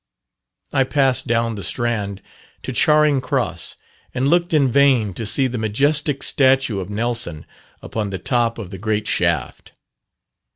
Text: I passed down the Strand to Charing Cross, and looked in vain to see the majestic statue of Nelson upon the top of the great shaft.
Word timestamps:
I 0.73 0.83
passed 0.83 1.27
down 1.27 1.53
the 1.53 1.61
Strand 1.63 2.23
to 2.63 2.71
Charing 2.73 3.21
Cross, 3.21 3.75
and 4.15 4.29
looked 4.29 4.51
in 4.51 4.71
vain 4.71 5.13
to 5.13 5.27
see 5.27 5.45
the 5.45 5.59
majestic 5.59 6.23
statue 6.23 6.79
of 6.79 6.89
Nelson 6.89 7.45
upon 7.83 8.09
the 8.09 8.17
top 8.17 8.57
of 8.57 8.71
the 8.71 8.79
great 8.79 9.07
shaft. 9.07 9.73